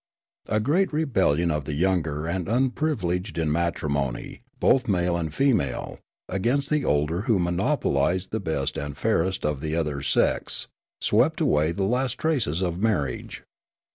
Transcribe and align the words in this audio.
A 0.49 0.59
great 0.59 0.91
rebellion 0.91 1.51
of 1.51 1.65
the 1.65 1.75
younger 1.75 2.25
and 2.25 2.49
unprivileged 2.49 3.37
in 3.37 3.51
matrimon}', 3.51 4.39
both 4.59 4.87
male 4.87 5.15
and 5.15 5.31
female, 5.31 5.99
against 6.27 6.71
the 6.71 6.83
older 6.83 7.21
who 7.29 7.37
monopolised 7.37 8.31
the 8.31 8.39
best 8.39 8.77
and 8.77 8.97
fairest 8.97 9.45
of 9.45 9.61
the 9.61 9.75
other 9.75 10.01
sex 10.01 10.65
swept 10.99 11.39
away 11.39 11.71
the 11.71 11.83
last 11.83 12.17
traces 12.17 12.63
of 12.63 12.81
marriage. 12.81 13.43